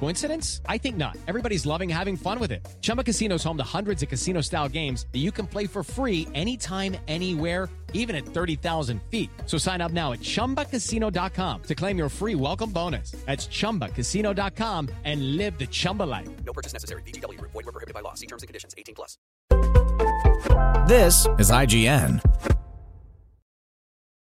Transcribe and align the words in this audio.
Coincidence? 0.00 0.62
I 0.68 0.78
think 0.78 0.96
not. 0.96 1.16
Everybody's 1.26 1.66
loving 1.66 1.88
having 1.88 2.16
fun 2.16 2.38
with 2.38 2.52
it. 2.52 2.66
Chumba 2.80 3.04
Casino 3.04 3.34
is 3.34 3.44
home 3.44 3.58
to 3.58 3.64
hundreds 3.64 4.02
of 4.02 4.08
casino 4.08 4.40
style 4.40 4.68
games 4.68 5.06
that 5.12 5.18
you 5.18 5.30
can 5.32 5.46
play 5.46 5.66
for 5.66 5.82
free 5.82 6.26
anytime, 6.32 6.96
anywhere, 7.08 7.68
even 7.92 8.16
at 8.16 8.24
30,000 8.24 9.02
feet. 9.10 9.28
So 9.46 9.58
sign 9.58 9.80
up 9.80 9.92
now 9.92 10.12
at 10.12 10.20
chumbacasino.com 10.20 11.62
to 11.64 11.74
claim 11.74 11.98
your 11.98 12.08
free 12.08 12.36
welcome 12.36 12.70
bonus. 12.70 13.10
That's 13.26 13.48
chumbacasino.com 13.48 14.88
and 15.04 15.36
live 15.36 15.58
the 15.58 15.66
Chumba 15.66 16.04
life. 16.04 16.28
No 16.44 16.52
purchase 16.52 16.72
necessary. 16.72 17.02
VGW 17.02 17.38
Group. 17.38 17.52
Void 17.52 17.66
were 17.66 17.72
prohibited 17.72 17.94
by 17.94 18.00
law. 18.00 18.14
See 18.14 18.26
terms 18.26 18.42
and 18.42 18.48
conditions. 18.48 18.74
18 18.78 18.94
plus. 18.94 19.18
This 20.88 21.26
is 21.38 21.50
IGN. 21.50 22.20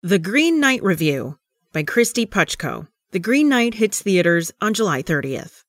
The 0.04 0.20
Green 0.20 0.60
Knight 0.62 0.84
Review 0.84 1.38
by 1.74 1.84
Kristy 1.84 2.26
Puchko. 2.26 2.88
The 3.12 3.20
Green 3.20 3.48
Knight 3.48 3.76
hits 3.76 4.02
theaters 4.02 4.52
on 4.60 4.74
July 4.74 5.02
30th. 5.02 5.64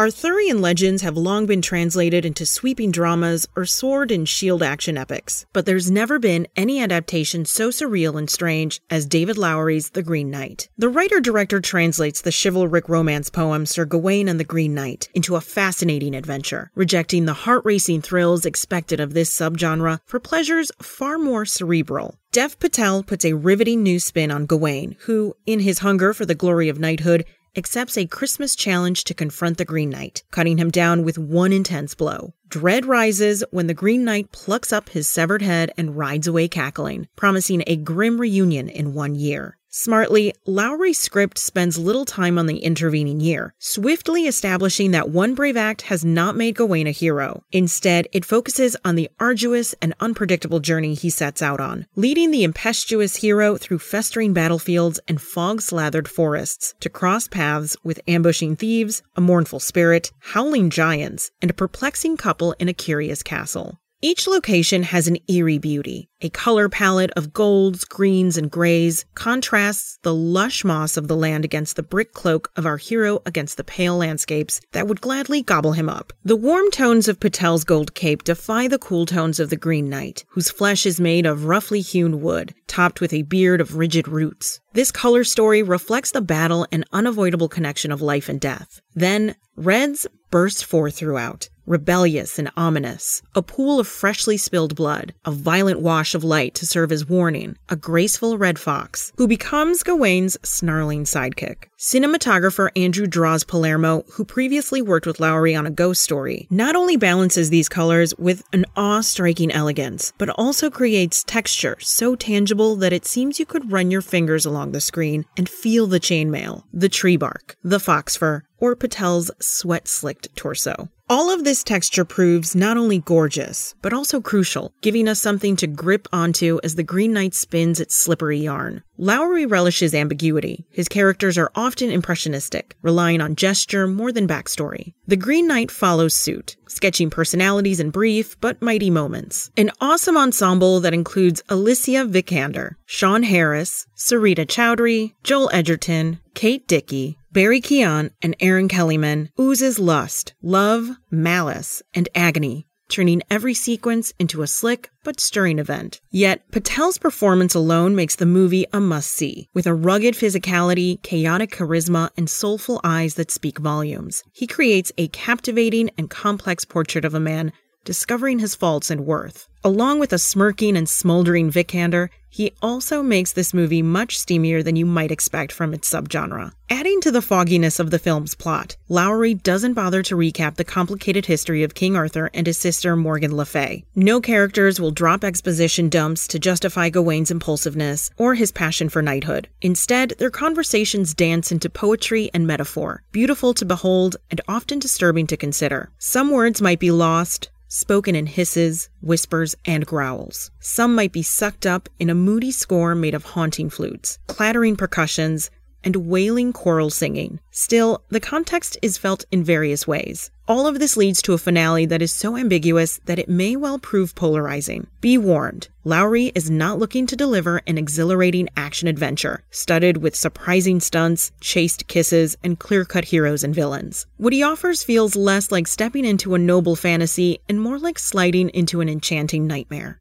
Arthurian 0.00 0.62
legends 0.62 1.02
have 1.02 1.18
long 1.18 1.44
been 1.44 1.60
translated 1.60 2.24
into 2.24 2.46
sweeping 2.46 2.90
dramas 2.90 3.46
or 3.54 3.66
sword 3.66 4.10
and 4.10 4.26
shield 4.26 4.62
action 4.62 4.96
epics, 4.96 5.44
but 5.52 5.66
there's 5.66 5.90
never 5.90 6.18
been 6.18 6.48
any 6.56 6.80
adaptation 6.80 7.44
so 7.44 7.68
surreal 7.68 8.18
and 8.18 8.30
strange 8.30 8.80
as 8.88 9.04
David 9.04 9.36
Lowery's 9.36 9.90
The 9.90 10.02
Green 10.02 10.30
Knight. 10.30 10.70
The 10.78 10.88
writer 10.88 11.20
director 11.20 11.60
translates 11.60 12.22
the 12.22 12.32
chivalric 12.32 12.88
romance 12.88 13.28
poem 13.28 13.66
Sir 13.66 13.84
Gawain 13.84 14.26
and 14.26 14.40
the 14.40 14.44
Green 14.44 14.72
Knight 14.72 15.10
into 15.12 15.36
a 15.36 15.42
fascinating 15.42 16.14
adventure, 16.14 16.70
rejecting 16.74 17.26
the 17.26 17.34
heart 17.34 17.60
racing 17.66 18.00
thrills 18.00 18.46
expected 18.46 19.00
of 19.00 19.12
this 19.12 19.30
subgenre 19.30 19.98
for 20.06 20.18
pleasures 20.18 20.72
far 20.80 21.18
more 21.18 21.44
cerebral. 21.44 22.16
Dev 22.32 22.58
Patel 22.58 23.02
puts 23.02 23.24
a 23.24 23.34
riveting 23.34 23.82
new 23.82 23.98
spin 23.98 24.30
on 24.30 24.46
Gawain, 24.46 24.96
who, 25.00 25.34
in 25.44 25.60
his 25.60 25.80
hunger 25.80 26.14
for 26.14 26.24
the 26.24 26.34
glory 26.34 26.68
of 26.68 26.78
knighthood, 26.78 27.26
accepts 27.56 27.96
a 27.96 28.06
Christmas 28.06 28.56
challenge 28.56 29.04
to 29.04 29.14
confront 29.14 29.58
the 29.58 29.64
Green 29.64 29.90
Knight, 29.90 30.22
cutting 30.30 30.58
him 30.58 30.70
down 30.70 31.04
with 31.04 31.18
one 31.18 31.52
intense 31.52 31.94
blow. 31.94 32.34
Dread 32.48 32.86
rises 32.86 33.44
when 33.50 33.68
the 33.68 33.74
Green 33.74 34.04
Knight 34.04 34.32
plucks 34.32 34.72
up 34.72 34.88
his 34.88 35.06
severed 35.06 35.42
head 35.42 35.72
and 35.76 35.96
rides 35.96 36.26
away 36.26 36.48
cackling, 36.48 37.06
promising 37.14 37.62
a 37.66 37.76
grim 37.76 38.20
reunion 38.20 38.68
in 38.68 38.94
one 38.94 39.14
year. 39.14 39.56
Smartly, 39.72 40.34
Lowery's 40.46 40.98
script 40.98 41.38
spends 41.38 41.78
little 41.78 42.04
time 42.04 42.38
on 42.38 42.46
the 42.46 42.58
intervening 42.58 43.20
year, 43.20 43.54
swiftly 43.60 44.26
establishing 44.26 44.90
that 44.90 45.10
one 45.10 45.36
brave 45.36 45.56
act 45.56 45.82
has 45.82 46.04
not 46.04 46.34
made 46.34 46.56
Gawain 46.56 46.88
a 46.88 46.90
hero. 46.90 47.44
Instead, 47.52 48.08
it 48.10 48.24
focuses 48.24 48.76
on 48.84 48.96
the 48.96 49.08
arduous 49.20 49.72
and 49.80 49.94
unpredictable 50.00 50.58
journey 50.58 50.94
he 50.94 51.08
sets 51.08 51.40
out 51.40 51.60
on, 51.60 51.86
leading 51.94 52.32
the 52.32 52.42
impetuous 52.42 53.14
hero 53.14 53.56
through 53.56 53.78
festering 53.78 54.32
battlefields 54.32 54.98
and 55.06 55.22
fog 55.22 55.62
slathered 55.62 56.08
forests 56.08 56.74
to 56.80 56.90
cross 56.90 57.28
paths 57.28 57.76
with 57.84 58.00
ambushing 58.08 58.56
thieves, 58.56 59.04
a 59.14 59.20
mournful 59.20 59.60
spirit, 59.60 60.10
howling 60.18 60.68
giants, 60.70 61.30
and 61.40 61.48
a 61.48 61.54
perplexing 61.54 62.16
couple 62.16 62.56
in 62.58 62.68
a 62.68 62.74
curious 62.74 63.22
castle. 63.22 63.78
Each 64.02 64.26
location 64.26 64.84
has 64.84 65.08
an 65.08 65.18
eerie 65.28 65.58
beauty. 65.58 66.08
A 66.22 66.30
color 66.30 66.70
palette 66.70 67.10
of 67.16 67.34
golds, 67.34 67.84
greens, 67.84 68.38
and 68.38 68.50
grays 68.50 69.04
contrasts 69.14 69.98
the 70.02 70.14
lush 70.14 70.64
moss 70.64 70.96
of 70.96 71.06
the 71.06 71.16
land 71.16 71.44
against 71.44 71.76
the 71.76 71.82
brick 71.82 72.14
cloak 72.14 72.50
of 72.56 72.64
our 72.64 72.78
hero 72.78 73.20
against 73.26 73.58
the 73.58 73.64
pale 73.64 73.98
landscapes 73.98 74.62
that 74.72 74.88
would 74.88 75.02
gladly 75.02 75.42
gobble 75.42 75.72
him 75.72 75.90
up. 75.90 76.14
The 76.24 76.34
warm 76.34 76.70
tones 76.70 77.08
of 77.08 77.20
Patel's 77.20 77.64
gold 77.64 77.94
cape 77.94 78.24
defy 78.24 78.68
the 78.68 78.78
cool 78.78 79.04
tones 79.04 79.38
of 79.38 79.50
the 79.50 79.56
Green 79.56 79.90
Knight, 79.90 80.24
whose 80.30 80.50
flesh 80.50 80.86
is 80.86 80.98
made 80.98 81.26
of 81.26 81.44
roughly 81.44 81.82
hewn 81.82 82.22
wood, 82.22 82.54
topped 82.68 83.02
with 83.02 83.12
a 83.12 83.22
beard 83.22 83.60
of 83.60 83.76
rigid 83.76 84.08
roots. 84.08 84.60
This 84.72 84.90
color 84.90 85.24
story 85.24 85.62
reflects 85.62 86.12
the 86.12 86.22
battle 86.22 86.66
and 86.72 86.86
unavoidable 86.90 87.50
connection 87.50 87.92
of 87.92 88.00
life 88.00 88.30
and 88.30 88.40
death. 88.40 88.80
Then, 88.94 89.36
reds 89.56 90.06
burst 90.30 90.64
forth 90.64 90.96
throughout 90.96 91.50
rebellious 91.66 92.38
and 92.38 92.50
ominous, 92.56 93.22
a 93.34 93.42
pool 93.42 93.78
of 93.80 93.86
freshly 93.86 94.36
spilled 94.36 94.74
blood, 94.74 95.14
a 95.24 95.30
violent 95.30 95.80
wash 95.80 96.14
of 96.14 96.24
light 96.24 96.54
to 96.54 96.66
serve 96.66 96.92
as 96.92 97.08
warning, 97.08 97.56
a 97.68 97.76
graceful 97.76 98.38
red 98.38 98.58
fox, 98.58 99.12
who 99.16 99.28
becomes 99.28 99.82
Gawain's 99.82 100.36
snarling 100.42 101.04
sidekick. 101.04 101.64
Cinematographer 101.78 102.70
Andrew 102.76 103.06
Droz 103.06 103.44
Palermo, 103.44 104.04
who 104.12 104.24
previously 104.24 104.82
worked 104.82 105.06
with 105.06 105.20
Lowery 105.20 105.54
on 105.54 105.66
a 105.66 105.70
ghost 105.70 106.02
story, 106.02 106.46
not 106.50 106.76
only 106.76 106.96
balances 106.96 107.50
these 107.50 107.68
colors 107.68 108.14
with 108.18 108.42
an 108.52 108.66
awe-striking 108.76 109.50
elegance, 109.50 110.12
but 110.18 110.28
also 110.30 110.70
creates 110.70 111.24
texture 111.24 111.76
so 111.80 112.14
tangible 112.14 112.76
that 112.76 112.92
it 112.92 113.06
seems 113.06 113.38
you 113.38 113.46
could 113.46 113.72
run 113.72 113.90
your 113.90 114.02
fingers 114.02 114.44
along 114.44 114.72
the 114.72 114.80
screen 114.80 115.24
and 115.36 115.48
feel 115.48 115.86
the 115.86 116.00
chainmail, 116.00 116.64
the 116.72 116.88
tree 116.88 117.16
bark, 117.16 117.56
the 117.64 117.80
fox 117.80 118.16
fur, 118.16 118.42
or 118.58 118.76
Patel's 118.76 119.30
sweat 119.40 119.88
slicked 119.88 120.34
torso. 120.36 120.90
All 121.10 121.28
of 121.34 121.42
this 121.42 121.64
texture 121.64 122.04
proves 122.04 122.54
not 122.54 122.76
only 122.76 123.00
gorgeous, 123.00 123.74
but 123.82 123.92
also 123.92 124.20
crucial, 124.20 124.72
giving 124.80 125.08
us 125.08 125.20
something 125.20 125.56
to 125.56 125.66
grip 125.66 126.06
onto 126.12 126.60
as 126.62 126.76
the 126.76 126.84
Green 126.84 127.12
Knight 127.12 127.34
spins 127.34 127.80
its 127.80 127.96
slippery 127.96 128.38
yarn. 128.38 128.84
Lowery 128.96 129.44
relishes 129.44 129.92
ambiguity. 129.92 130.66
His 130.70 130.86
characters 130.88 131.36
are 131.36 131.50
often 131.56 131.90
impressionistic, 131.90 132.76
relying 132.80 133.20
on 133.20 133.34
gesture 133.34 133.88
more 133.88 134.12
than 134.12 134.28
backstory. 134.28 134.94
The 135.08 135.16
Green 135.16 135.48
Knight 135.48 135.72
follows 135.72 136.14
suit, 136.14 136.54
sketching 136.68 137.10
personalities 137.10 137.80
in 137.80 137.90
brief 137.90 138.40
but 138.40 138.62
mighty 138.62 138.88
moments. 138.88 139.50
An 139.56 139.72
awesome 139.80 140.16
ensemble 140.16 140.78
that 140.78 140.94
includes 140.94 141.42
Alicia 141.48 142.06
Vikander, 142.06 142.76
Sean 142.86 143.24
Harris, 143.24 143.84
Sarita 143.96 144.46
Choudhury, 144.46 145.14
Joel 145.24 145.50
Edgerton, 145.52 146.20
Kate 146.34 146.68
Dickie, 146.68 147.18
Barry 147.32 147.60
Keoghan 147.60 148.10
and 148.22 148.34
Erin 148.40 148.66
Kellyman 148.66 149.28
oozes 149.38 149.78
lust, 149.78 150.34
love, 150.42 150.90
malice, 151.12 151.80
and 151.94 152.08
agony, 152.12 152.66
turning 152.88 153.22
every 153.30 153.54
sequence 153.54 154.12
into 154.18 154.42
a 154.42 154.48
slick 154.48 154.90
but 155.04 155.20
stirring 155.20 155.60
event. 155.60 156.00
Yet, 156.10 156.42
Patel's 156.50 156.98
performance 156.98 157.54
alone 157.54 157.94
makes 157.94 158.16
the 158.16 158.26
movie 158.26 158.66
a 158.72 158.80
must 158.80 159.12
see, 159.12 159.48
with 159.54 159.68
a 159.68 159.74
rugged 159.74 160.14
physicality, 160.14 161.00
chaotic 161.04 161.52
charisma, 161.52 162.10
and 162.16 162.28
soulful 162.28 162.80
eyes 162.82 163.14
that 163.14 163.30
speak 163.30 163.60
volumes. 163.60 164.24
He 164.32 164.48
creates 164.48 164.90
a 164.98 165.06
captivating 165.06 165.90
and 165.96 166.10
complex 166.10 166.64
portrait 166.64 167.04
of 167.04 167.14
a 167.14 167.20
man 167.20 167.52
discovering 167.84 168.38
his 168.38 168.54
faults 168.54 168.90
and 168.90 169.06
worth. 169.06 169.48
Along 169.62 169.98
with 169.98 170.12
a 170.12 170.18
smirking 170.18 170.76
and 170.76 170.88
smoldering 170.88 171.50
Vikander, 171.50 172.08
he 172.32 172.52
also 172.62 173.02
makes 173.02 173.32
this 173.32 173.52
movie 173.52 173.82
much 173.82 174.16
steamier 174.16 174.64
than 174.64 174.76
you 174.76 174.86
might 174.86 175.10
expect 175.10 175.50
from 175.50 175.74
its 175.74 175.90
subgenre. 175.90 176.52
Adding 176.70 177.00
to 177.00 177.10
the 177.10 177.20
fogginess 177.20 177.80
of 177.80 177.90
the 177.90 177.98
film's 177.98 178.36
plot, 178.36 178.76
Lowery 178.88 179.34
doesn't 179.34 179.74
bother 179.74 180.02
to 180.04 180.14
recap 180.14 180.54
the 180.54 180.64
complicated 180.64 181.26
history 181.26 181.64
of 181.64 181.74
King 181.74 181.96
Arthur 181.96 182.30
and 182.32 182.46
his 182.46 182.56
sister 182.56 182.94
Morgan 182.96 183.36
Le 183.36 183.44
Fay. 183.44 183.84
No 183.96 184.20
characters 184.20 184.80
will 184.80 184.92
drop 184.92 185.24
exposition 185.24 185.88
dumps 185.88 186.28
to 186.28 186.38
justify 186.38 186.88
Gawain's 186.88 187.32
impulsiveness 187.32 188.10
or 188.16 188.34
his 188.34 188.52
passion 188.52 188.88
for 188.88 189.02
knighthood. 189.02 189.48
Instead, 189.60 190.14
their 190.18 190.30
conversations 190.30 191.12
dance 191.12 191.50
into 191.50 191.68
poetry 191.68 192.30
and 192.32 192.46
metaphor, 192.46 193.02
beautiful 193.10 193.52
to 193.54 193.64
behold 193.64 194.16
and 194.30 194.40
often 194.46 194.78
disturbing 194.78 195.26
to 195.26 195.36
consider. 195.36 195.90
Some 195.98 196.30
words 196.30 196.62
might 196.62 196.78
be 196.78 196.92
lost, 196.92 197.50
spoken 197.70 198.14
in 198.14 198.26
hisses, 198.26 198.90
whispers, 199.00 199.54
and 199.64 199.86
growls. 199.86 200.50
Some 200.60 200.94
might 200.94 201.12
be 201.12 201.22
sucked 201.22 201.64
up 201.64 201.88
in 201.98 202.10
a 202.10 202.14
moody 202.14 202.50
score 202.50 202.94
made 202.94 203.14
of 203.14 203.24
haunting 203.24 203.70
flutes, 203.70 204.18
clattering 204.26 204.76
percussions, 204.76 205.50
and 205.84 205.96
wailing 205.96 206.52
choral 206.52 206.90
singing. 206.90 207.40
Still, 207.50 208.02
the 208.08 208.20
context 208.20 208.78
is 208.82 208.98
felt 208.98 209.24
in 209.30 209.44
various 209.44 209.86
ways. 209.86 210.30
All 210.48 210.66
of 210.66 210.80
this 210.80 210.96
leads 210.96 211.22
to 211.22 211.32
a 211.32 211.38
finale 211.38 211.86
that 211.86 212.02
is 212.02 212.12
so 212.12 212.36
ambiguous 212.36 213.00
that 213.04 213.18
it 213.18 213.28
may 213.28 213.54
well 213.54 213.78
prove 213.78 214.14
polarizing. 214.14 214.88
Be 215.00 215.16
warned, 215.16 215.68
Lowery 215.84 216.32
is 216.34 216.50
not 216.50 216.78
looking 216.78 217.06
to 217.06 217.16
deliver 217.16 217.62
an 217.66 217.78
exhilarating 217.78 218.48
action 218.56 218.86
adventure, 218.86 219.42
studded 219.50 219.98
with 219.98 220.14
surprising 220.14 220.80
stunts, 220.80 221.32
chaste 221.40 221.86
kisses, 221.86 222.36
and 222.44 222.58
clear 222.58 222.84
cut 222.84 223.06
heroes 223.06 223.42
and 223.42 223.54
villains. 223.54 224.06
What 224.18 224.32
he 224.32 224.42
offers 224.42 224.82
feels 224.82 225.16
less 225.16 225.50
like 225.50 225.66
stepping 225.66 226.04
into 226.04 226.34
a 226.34 226.38
noble 226.38 226.76
fantasy 226.76 227.40
and 227.48 227.60
more 227.60 227.78
like 227.78 227.98
sliding 227.98 228.50
into 228.50 228.80
an 228.80 228.88
enchanting 228.88 229.46
nightmare. 229.46 229.98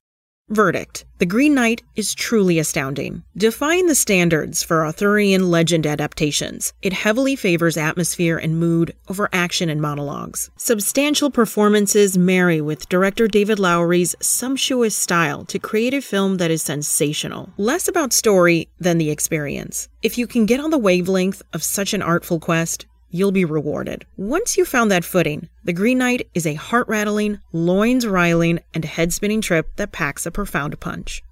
Verdict 0.49 1.05
The 1.19 1.27
Green 1.27 1.53
Knight 1.53 1.83
is 1.95 2.15
truly 2.15 2.57
astounding. 2.57 3.23
Defying 3.37 3.85
the 3.85 3.93
standards 3.93 4.63
for 4.63 4.83
Arthurian 4.83 5.51
legend 5.51 5.85
adaptations, 5.85 6.73
it 6.81 6.91
heavily 6.91 7.35
favors 7.35 7.77
atmosphere 7.77 8.37
and 8.37 8.59
mood 8.59 8.95
over 9.09 9.29
action 9.31 9.69
and 9.69 9.79
monologues. 9.79 10.49
Substantial 10.57 11.29
performances 11.29 12.17
marry 12.17 12.61
with 12.61 12.89
director 12.89 13.27
David 13.27 13.59
Lowery's 13.59 14.15
sumptuous 14.21 14.95
style 14.95 15.45
to 15.45 15.59
create 15.59 15.93
a 15.93 16.01
film 16.01 16.37
that 16.37 16.49
is 16.49 16.63
sensational. 16.63 17.53
Less 17.57 17.87
about 17.87 18.11
story 18.11 18.69
than 18.79 18.97
the 18.97 19.11
experience. 19.11 19.87
If 20.01 20.17
you 20.17 20.25
can 20.25 20.47
get 20.47 20.59
on 20.59 20.71
the 20.71 20.79
wavelength 20.79 21.43
of 21.53 21.61
such 21.61 21.93
an 21.93 22.01
artful 22.01 22.39
quest, 22.39 22.87
you'll 23.09 23.31
be 23.31 23.45
rewarded. 23.45 24.05
Once 24.17 24.57
you've 24.57 24.67
found 24.67 24.91
that 24.91 25.03
footing, 25.03 25.49
the 25.63 25.73
Green 25.73 25.97
Knight 25.97 26.29
is 26.33 26.45
a 26.45 26.53
heart 26.55 26.87
rattling, 26.87 27.39
loins 27.51 28.05
riling, 28.07 28.59
and 28.73 28.85
head 28.85 29.13
spinning 29.13 29.41
trip 29.41 29.75
that 29.75 29.91
packs 29.91 30.25
a 30.25 30.31
profound 30.31 30.79
punch. 30.79 31.23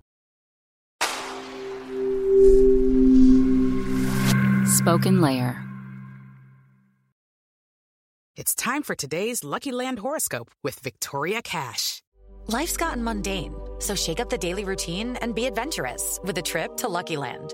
Spoken 4.66 5.22
Layer. 5.22 5.64
It's 8.36 8.54
time 8.54 8.84
for 8.84 8.94
today's 8.94 9.44
Lucky 9.44 9.72
Land 9.72 9.98
horoscope 9.98 10.52
with 10.64 10.80
Victoria 10.80 11.42
Cash. 11.42 12.04
Life's 12.46 12.78
gotten 12.78 13.04
mundane, 13.04 13.56
so 13.80 13.96
shake 13.96 14.20
up 14.20 14.30
the 14.30 14.38
daily 14.38 14.64
routine 14.64 15.16
and 15.18 15.34
be 15.34 15.48
adventurous 15.48 16.20
with 16.24 16.38
a 16.38 16.42
trip 16.42 16.78
to 16.78 16.88
Lucky 16.88 17.18
Land. 17.18 17.54